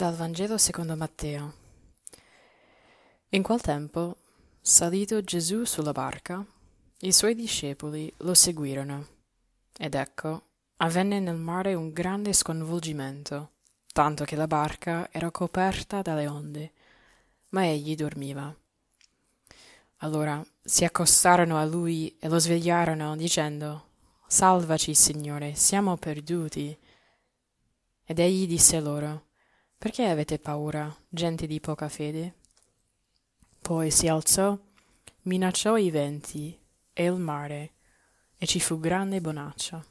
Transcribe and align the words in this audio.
Dal 0.00 0.14
Vangelo 0.14 0.56
secondo 0.56 0.96
Matteo. 0.96 1.52
In 3.28 3.42
quel 3.42 3.60
tempo, 3.60 4.16
salito 4.58 5.20
Gesù 5.20 5.64
sulla 5.64 5.92
barca, 5.92 6.42
i 7.00 7.12
suoi 7.12 7.34
discepoli 7.34 8.10
lo 8.20 8.32
seguirono. 8.32 9.06
Ed 9.76 9.94
ecco, 9.94 10.44
avvenne 10.76 11.20
nel 11.20 11.36
mare 11.36 11.74
un 11.74 11.92
grande 11.92 12.32
sconvolgimento, 12.32 13.50
tanto 13.92 14.24
che 14.24 14.36
la 14.36 14.46
barca 14.46 15.06
era 15.12 15.30
coperta 15.30 16.00
dalle 16.00 16.26
onde, 16.26 16.72
ma 17.50 17.66
egli 17.66 17.94
dormiva. 17.94 18.56
Allora 19.98 20.42
si 20.62 20.82
accostarono 20.86 21.58
a 21.58 21.66
lui 21.66 22.16
e 22.18 22.26
lo 22.30 22.38
svegliarono, 22.38 23.16
dicendo 23.16 23.88
Salvaci, 24.26 24.94
Signore, 24.94 25.54
siamo 25.56 25.98
perduti. 25.98 26.74
Ed 28.02 28.18
egli 28.18 28.46
disse 28.46 28.80
loro 28.80 29.28
perché 29.80 30.04
avete 30.04 30.38
paura, 30.38 30.94
gente 31.08 31.46
di 31.46 31.58
poca 31.58 31.88
fede? 31.88 32.34
Poi 33.62 33.90
si 33.90 34.08
alzò, 34.08 34.54
minacciò 35.22 35.78
i 35.78 35.88
venti 35.88 36.54
e 36.92 37.04
il 37.06 37.14
mare, 37.14 37.72
e 38.36 38.44
ci 38.44 38.60
fu 38.60 38.78
grande 38.78 39.22
bonaccia. 39.22 39.82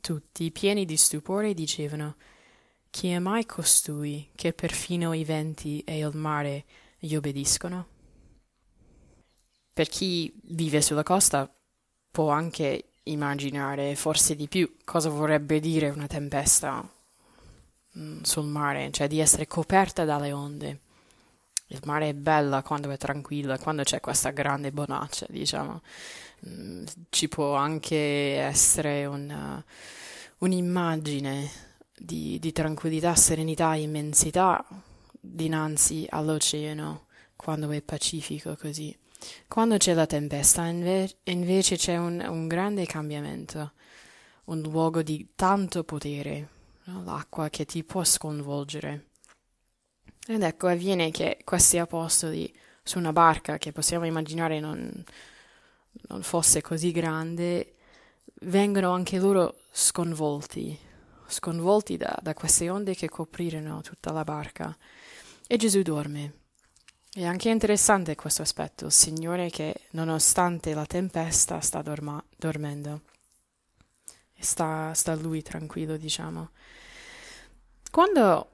Tutti, 0.00 0.50
pieni 0.50 0.86
di 0.86 0.96
stupore, 0.96 1.52
dicevano 1.52 2.16
Chi 2.88 3.08
è 3.08 3.18
mai 3.18 3.44
costui 3.44 4.30
che 4.34 4.54
perfino 4.54 5.12
i 5.12 5.24
venti 5.24 5.82
e 5.84 5.98
il 5.98 6.16
mare 6.16 6.64
gli 6.98 7.14
obbediscono? 7.14 7.86
Per 9.74 9.88
chi 9.90 10.32
vive 10.44 10.80
sulla 10.80 11.02
costa 11.02 11.54
può 12.10 12.30
anche 12.30 12.92
immaginare, 13.02 13.94
forse 13.94 14.34
di 14.34 14.48
più, 14.48 14.74
cosa 14.86 15.10
vorrebbe 15.10 15.60
dire 15.60 15.90
una 15.90 16.06
tempesta 16.06 16.93
sul 18.22 18.46
mare, 18.46 18.90
cioè 18.90 19.06
di 19.06 19.20
essere 19.20 19.46
coperta 19.46 20.04
dalle 20.04 20.32
onde. 20.32 20.80
Il 21.68 21.80
mare 21.84 22.10
è 22.10 22.14
bella 22.14 22.62
quando 22.62 22.90
è 22.90 22.96
tranquilla, 22.96 23.58
quando 23.58 23.82
c'è 23.82 24.00
questa 24.00 24.30
grande 24.30 24.70
bonaccia, 24.72 25.26
diciamo. 25.28 25.82
Mm, 26.46 26.84
ci 27.08 27.28
può 27.28 27.54
anche 27.54 28.36
essere 28.36 29.06
una, 29.06 29.64
un'immagine 30.38 31.50
di, 31.96 32.38
di 32.38 32.52
tranquillità, 32.52 33.14
serenità, 33.14 33.74
immensità 33.74 34.64
dinanzi 35.24 36.06
all'oceano, 36.10 37.06
quando 37.36 37.70
è 37.70 37.80
pacifico 37.80 38.56
così. 38.56 38.96
Quando 39.48 39.78
c'è 39.78 39.94
la 39.94 40.06
tempesta, 40.06 40.66
inve- 40.66 41.16
invece 41.24 41.76
c'è 41.76 41.96
un, 41.96 42.24
un 42.28 42.46
grande 42.46 42.84
cambiamento, 42.84 43.72
un 44.44 44.60
luogo 44.60 45.02
di 45.02 45.28
tanto 45.34 45.82
potere? 45.84 46.53
L'acqua 46.84 47.48
che 47.48 47.64
ti 47.64 47.84
può 47.84 48.04
sconvolgere. 48.04 49.08
Ed 50.26 50.42
ecco, 50.42 50.68
avviene 50.68 51.10
che 51.10 51.38
questi 51.44 51.78
apostoli 51.78 52.52
su 52.82 52.98
una 52.98 53.12
barca 53.12 53.58
che 53.58 53.72
possiamo 53.72 54.06
immaginare 54.06 54.60
non, 54.60 55.04
non 56.08 56.22
fosse 56.22 56.60
così 56.62 56.92
grande, 56.92 57.74
vengono 58.42 58.92
anche 58.92 59.18
loro 59.18 59.60
sconvolti, 59.70 60.78
sconvolti 61.26 61.96
da, 61.96 62.18
da 62.22 62.34
queste 62.34 62.70
onde 62.70 62.94
che 62.94 63.08
coprirono 63.08 63.80
tutta 63.80 64.12
la 64.12 64.24
barca. 64.24 64.76
E 65.46 65.56
Gesù 65.56 65.82
dorme. 65.82 66.40
È 67.12 67.24
anche 67.24 67.48
interessante 67.48 68.16
questo 68.16 68.42
aspetto, 68.42 68.86
il 68.86 68.92
Signore 68.92 69.48
che 69.48 69.82
nonostante 69.90 70.74
la 70.74 70.84
tempesta 70.84 71.60
sta 71.60 71.80
dorma- 71.80 72.22
dormendo 72.36 73.02
sta, 74.44 74.92
sta 74.94 75.14
lui 75.14 75.42
tranquillo, 75.42 75.96
diciamo. 75.96 76.50
Quando 77.90 78.50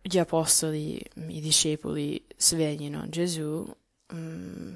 gli 0.00 0.18
apostoli, 0.18 1.00
i 1.28 1.40
discepoli 1.40 2.24
svegliano 2.36 3.08
Gesù, 3.08 3.64
mh, 4.08 4.16
mm, 4.16 4.74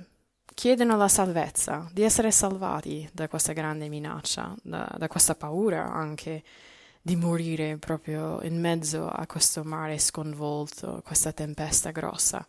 chiedono 0.55 0.97
la 0.97 1.09
salvezza, 1.09 1.89
di 1.93 2.03
essere 2.03 2.31
salvati 2.31 3.09
da 3.13 3.29
questa 3.29 3.53
grande 3.53 3.89
minaccia, 3.89 4.55
da, 4.63 4.91
da 4.97 5.09
questa 5.09 5.35
paura 5.35 5.93
anche 5.93 6.43
di 7.03 7.15
morire 7.17 7.77
proprio 7.77 8.41
in 8.43 8.59
mezzo 8.59 9.09
a 9.09 9.27
questo 9.27 9.63
mare 9.65 9.99
sconvolto, 9.99 11.03
questa 11.05 11.33
tempesta 11.33 11.91
grossa. 11.91 12.45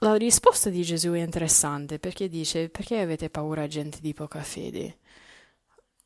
La 0.00 0.14
risposta 0.14 0.70
di 0.70 0.82
Gesù 0.82 1.12
è 1.12 1.20
interessante 1.20 1.98
perché 1.98 2.28
dice 2.28 2.68
perché 2.68 3.00
avete 3.00 3.30
paura 3.30 3.66
gente 3.66 3.98
di 4.00 4.12
poca 4.12 4.42
fede? 4.42 4.98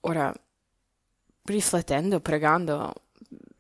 Ora, 0.03 0.33
riflettendo, 1.45 2.21
pregando, 2.21 2.93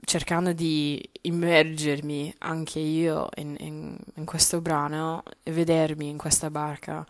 cercando 0.04 0.52
di 0.52 1.06
immergermi 1.22 2.34
anche 2.38 2.78
io 2.78 3.28
in, 3.36 3.56
in, 3.58 3.96
in, 4.14 4.24
questo 4.24 4.60
brano 4.60 5.22
e 5.42 5.52
vedermi 5.52 6.08
in 6.08 6.16
questa 6.16 6.50
barca 6.50 7.06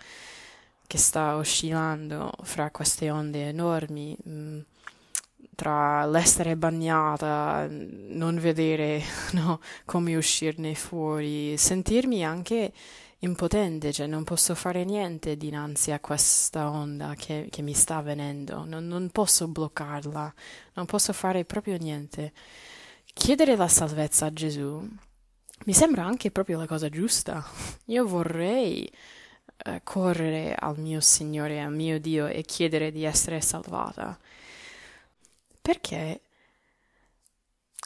che 0.86 0.98
sta 0.98 1.36
oscillando 1.36 2.32
fra 2.42 2.70
queste 2.70 3.10
onde 3.10 3.48
enormi, 3.48 4.16
mh, 4.22 4.30
mm, 4.30 4.60
tra 5.54 6.06
l'essere 6.06 6.56
bagnata, 6.56 7.68
non 7.68 8.38
vedere 8.38 9.02
no, 9.32 9.60
come 9.84 10.16
uscirne 10.16 10.74
fuori, 10.74 11.56
sentirmi 11.56 12.24
anche 12.24 12.72
impotente, 13.20 13.92
cioè 13.92 14.06
non 14.06 14.24
posso 14.24 14.54
fare 14.54 14.84
niente 14.84 15.36
dinanzi 15.36 15.90
a 15.92 16.00
questa 16.00 16.70
onda 16.70 17.14
che, 17.14 17.48
che 17.50 17.62
mi 17.62 17.74
sta 17.74 17.96
avvenendo, 17.96 18.64
non, 18.64 18.86
non 18.86 19.10
posso 19.10 19.46
bloccarla, 19.48 20.34
non 20.74 20.86
posso 20.86 21.12
fare 21.12 21.44
proprio 21.44 21.76
niente. 21.76 22.32
Chiedere 23.12 23.56
la 23.56 23.68
salvezza 23.68 24.26
a 24.26 24.32
Gesù 24.32 24.88
mi 25.66 25.74
sembra 25.74 26.04
anche 26.06 26.30
proprio 26.30 26.58
la 26.58 26.66
cosa 26.66 26.88
giusta. 26.88 27.44
Io 27.86 28.06
vorrei 28.06 28.90
eh, 29.64 29.80
correre 29.84 30.54
al 30.58 30.78
mio 30.78 31.00
Signore, 31.00 31.60
al 31.60 31.72
mio 31.72 32.00
Dio 32.00 32.26
e 32.26 32.42
chiedere 32.42 32.90
di 32.90 33.04
essere 33.04 33.40
salvata. 33.40 34.18
Perché 35.70 36.22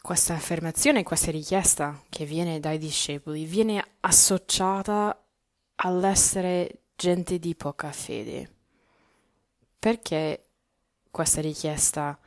questa 0.01 0.33
affermazione, 0.33 1.03
questa 1.03 1.29
richiesta 1.29 2.01
che 2.09 2.25
viene 2.25 2.59
dai 2.59 2.79
discepoli, 2.79 3.45
viene 3.45 3.85
associata 3.99 5.23
all'essere 5.75 6.79
gente 6.95 7.37
di 7.37 7.53
poca 7.53 7.91
fede. 7.91 8.49
Perché 9.77 10.45
questa 11.11 11.41
richiesta 11.41 12.17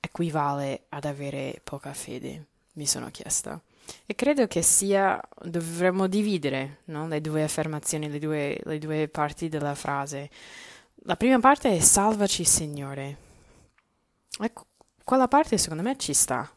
equivale 0.00 0.86
ad 0.88 1.04
avere 1.04 1.60
poca 1.62 1.94
fede? 1.94 2.46
Mi 2.72 2.84
sono 2.84 3.08
chiesta. 3.12 3.62
E 4.06 4.16
credo 4.16 4.48
che 4.48 4.62
sia, 4.62 5.20
dovremmo 5.44 6.08
dividere 6.08 6.80
no? 6.86 7.06
le 7.06 7.20
due 7.20 7.44
affermazioni, 7.44 8.10
le 8.10 8.18
due, 8.18 8.58
le 8.64 8.78
due 8.78 9.06
parti 9.06 9.48
della 9.48 9.76
frase. 9.76 10.28
La 11.04 11.14
prima 11.14 11.38
parte 11.38 11.70
è 11.70 11.78
salvaci 11.78 12.42
Signore. 12.42 13.16
Ecco, 14.40 14.66
quella 15.04 15.28
parte 15.28 15.58
secondo 15.58 15.82
me 15.82 15.96
ci 15.96 16.14
sta. 16.14 16.50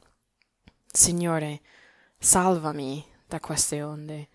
Signore, 0.92 1.62
salvami 2.18 3.06
da 3.28 3.40
queste 3.40 3.84
onde 3.84 4.30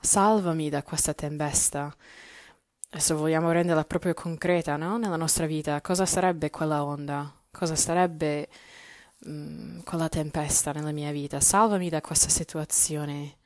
salvami 0.00 0.68
da 0.70 0.82
questa 0.82 1.14
tempesta. 1.14 1.94
Adesso 2.90 3.16
vogliamo 3.16 3.50
renderla 3.50 3.84
proprio 3.84 4.14
concreta, 4.14 4.76
no? 4.76 4.96
Nella 4.98 5.16
nostra 5.16 5.46
vita, 5.46 5.80
cosa 5.80 6.06
sarebbe 6.06 6.50
quella 6.50 6.84
onda? 6.84 7.32
Cosa 7.50 7.76
sarebbe 7.76 8.48
mh, 9.18 9.30
mm, 9.30 9.78
quella 9.80 10.08
tempesta 10.08 10.72
nella 10.72 10.92
mia 10.92 11.12
vita? 11.12 11.40
Salvami 11.40 11.88
da 11.88 12.00
questa 12.00 12.28
situazione 12.28 13.37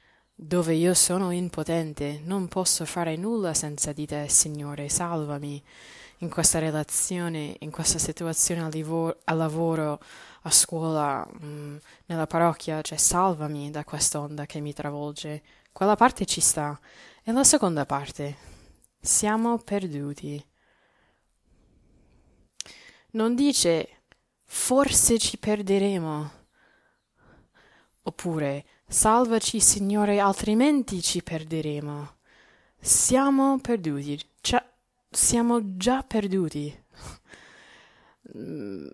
dove 0.45 0.75
io 0.75 0.93
sono 0.93 1.31
impotente, 1.31 2.21
non 2.25 2.49
posso 2.49 2.85
fare 2.85 3.15
nulla 3.17 3.55
senza 3.55 3.93
di 3.93 4.07
te, 4.07 4.29
Signore, 4.29 4.89
salvami 4.89 5.63
in 6.19 6.29
questa 6.29 6.59
relazione, 6.59 7.57
in 7.61 7.71
questa 7.71 7.99
situazione 7.99 8.61
al, 8.61 9.37
lavoro, 9.37 10.01
a 10.43 10.51
scuola, 10.51 11.25
mm, 11.45 11.77
nella 12.07 12.27
parrocchia, 12.27 12.83
cioè 12.83 12.99
salvami 12.99 13.71
da 13.71 13.85
questa 13.85 14.19
onda 14.21 14.45
che 14.45 14.59
mi 14.61 14.73
travolge. 14.73 15.43
Quella 15.73 15.95
parte 15.95 16.27
ci 16.27 16.41
sta. 16.41 16.79
E 17.23 17.31
la 17.31 17.45
seconda 17.45 17.87
parte. 17.87 18.37
Siamo 19.01 19.59
perduti. 19.59 20.45
Non 23.13 23.37
dice 23.37 24.03
forse 24.45 25.19
ci 25.19 25.39
perderemo. 25.39 26.31
Oppure 28.03 28.65
salvaci 28.93 29.59
Signore, 29.59 30.21
altrimenti 30.21 31.01
ci 31.01 31.23
perderemo. 31.23 32.17
Siamo 32.79 33.59
perduti. 33.59 34.21
Cioè, 34.41 34.63
siamo 35.11 35.77
già 35.77 36.03
perduti. 36.03 36.81
Mm, 38.37 38.87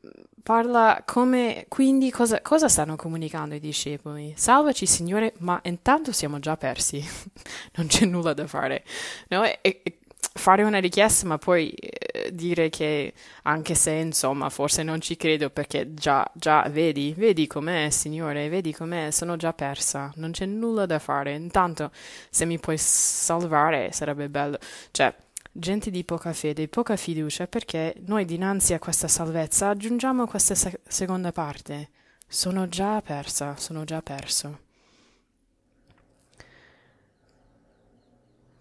parla 0.42 1.02
come 1.04 1.66
quindi 1.68 2.10
cosa, 2.10 2.40
cosa, 2.40 2.68
stanno 2.68 2.96
comunicando 2.96 3.54
i 3.54 3.60
discepoli? 3.60 4.32
Salvaci 4.36 4.86
Signore, 4.86 5.34
ma 5.38 5.60
intanto 5.64 6.12
siamo 6.12 6.38
già 6.38 6.56
persi, 6.56 7.04
non 7.76 7.86
c'è 7.88 8.04
nulla 8.06 8.32
da 8.34 8.46
fare. 8.46 8.84
No? 9.28 9.44
E, 9.44 9.58
e, 9.62 9.82
fare 10.16 10.62
una 10.62 10.78
richiesta, 10.78 11.26
ma 11.26 11.38
poi 11.38 11.70
eh, 11.70 12.07
dire 12.32 12.68
che 12.70 13.12
anche 13.42 13.74
se 13.74 13.92
insomma 13.92 14.48
forse 14.50 14.82
non 14.82 15.00
ci 15.00 15.16
credo 15.16 15.50
perché 15.50 15.94
già, 15.94 16.28
già 16.34 16.66
vedi, 16.70 17.14
vedi 17.16 17.46
com'è, 17.46 17.90
Signore, 17.90 18.48
vedi 18.48 18.72
com'è, 18.72 19.10
sono 19.10 19.36
già 19.36 19.52
persa, 19.52 20.12
non 20.16 20.30
c'è 20.32 20.46
nulla 20.46 20.86
da 20.86 20.98
fare. 20.98 21.34
Intanto 21.34 21.90
se 22.30 22.44
mi 22.44 22.58
puoi 22.58 22.76
salvare 22.78 23.92
sarebbe 23.92 24.28
bello. 24.28 24.58
Cioè, 24.90 25.14
gente 25.52 25.90
di 25.90 26.04
poca 26.04 26.32
fede, 26.32 26.68
poca 26.68 26.96
fiducia, 26.96 27.46
perché 27.46 27.94
noi 28.06 28.24
dinanzi 28.24 28.74
a 28.74 28.78
questa 28.78 29.08
salvezza 29.08 29.68
aggiungiamo 29.70 30.26
questa 30.26 30.54
se- 30.54 30.80
seconda 30.86 31.32
parte. 31.32 31.90
Sono 32.26 32.68
già 32.68 33.00
persa, 33.00 33.56
sono 33.56 33.84
già 33.84 34.02
perso. 34.02 34.66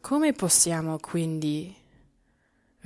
Come 0.02 0.32
possiamo 0.32 0.98
quindi 1.00 1.76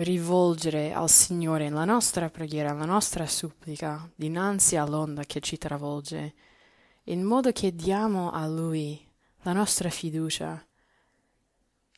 rivolgere 0.03 0.94
al 0.94 1.09
Signore 1.09 1.69
la 1.69 1.86
nostra 1.86 2.30
preghiera, 2.30 2.74
la 2.74 2.86
nostra 2.86 3.25
supplica 3.27 4.09
dinanzi 4.15 4.75
all'onda 4.75 5.24
che 5.24 5.39
ci 5.39 5.57
travolge, 5.57 6.33
in 7.06 7.24
modo 7.24 7.51
che 7.51 7.75
diamo 7.75 8.31
a 8.31 8.48
Lui 8.48 9.00
la 9.44 9.53
nostra 9.53 9.89
fiducia, 9.89 10.63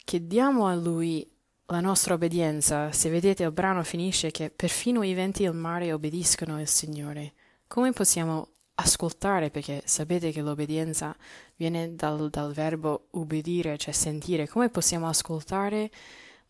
che 0.04 0.28
diamo 0.28 0.68
a 0.68 0.76
Lui 0.76 1.30
la 1.68 1.80
nostra 1.80 2.14
obbedienza. 2.14 2.92
Se 2.92 3.10
vedete 3.10 3.44
il 3.44 3.52
brano 3.52 3.84
finisce 3.84 4.32
che 4.32 4.50
perfino 4.50 5.04
i 5.04 5.14
venti 5.14 5.44
e 5.44 5.48
il 5.48 5.56
mare 5.56 5.94
obbediscono 5.94 6.56
al 6.58 6.68
Signore. 6.68 7.34
Come 7.68 7.92
possiamo 7.92 8.50
ascoltare, 8.76 9.50
perché 9.50 9.82
sapete 9.86 10.32
che 10.32 10.42
l'obbedienza 10.42 11.16
viene 11.56 11.96
dal, 11.96 12.30
dal 12.30 12.54
verbo 12.54 13.08
ubbidire, 13.12 13.78
cioè 13.78 13.94
sentire. 13.94 14.48
Come 14.48 14.70
possiamo 14.70 15.08
ascoltare 15.08 15.90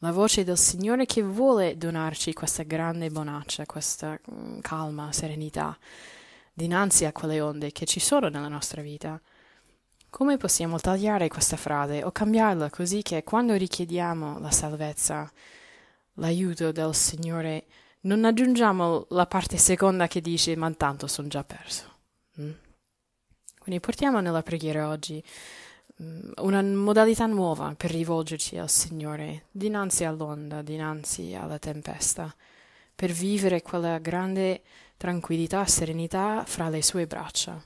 la 0.03 0.11
voce 0.11 0.43
del 0.43 0.57
Signore 0.57 1.05
che 1.05 1.21
vuole 1.21 1.77
donarci 1.77 2.33
questa 2.33 2.63
grande 2.63 3.09
bonaccia, 3.09 3.65
questa 3.65 4.19
mm, 4.29 4.59
calma, 4.59 5.13
serenità 5.13 5.77
dinanzi 6.51 7.05
a 7.05 7.13
quelle 7.13 7.39
onde 7.39 7.71
che 7.71 7.85
ci 7.85 8.01
sono 8.01 8.27
nella 8.27 8.49
nostra 8.49 8.81
vita? 8.81 9.19
Come 10.09 10.35
possiamo 10.35 10.77
tagliare 10.77 11.29
questa 11.29 11.55
frase 11.55 12.03
o 12.03 12.11
cambiarla 12.11 12.69
così 12.69 13.01
che 13.01 13.23
quando 13.23 13.55
richiediamo 13.55 14.39
la 14.39 14.51
salvezza, 14.51 15.31
l'aiuto 16.15 16.73
del 16.73 16.93
Signore, 16.93 17.65
non 18.01 18.25
aggiungiamo 18.25 19.07
la 19.11 19.25
parte 19.25 19.57
seconda 19.57 20.07
che 20.07 20.19
dice 20.19 20.53
ma 20.57 20.69
tanto 20.73 21.07
sono 21.07 21.29
già 21.29 21.45
perso. 21.45 21.91
Mm? 22.41 22.51
Quindi 23.57 23.79
portiamo 23.79 24.19
nella 24.19 24.43
preghiera 24.43 24.89
oggi 24.89 25.23
una 25.97 26.61
modalità 26.61 27.25
nuova 27.25 27.75
per 27.77 27.91
rivolgerci 27.91 28.57
al 28.57 28.69
Signore 28.69 29.45
dinanzi 29.51 30.03
all'onda, 30.03 30.61
dinanzi 30.61 31.33
alla 31.35 31.59
tempesta, 31.59 32.33
per 32.95 33.11
vivere 33.11 33.61
quella 33.61 33.99
grande 33.99 34.61
tranquillità, 34.97 35.65
serenità 35.65 36.43
fra 36.45 36.69
le 36.69 36.81
sue 36.81 37.05
braccia. 37.05 37.61